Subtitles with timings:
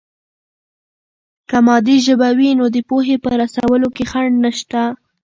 [1.49, 4.81] که مادي ژبه وي، نو د پوهې په رسولو کې خنډ نشته.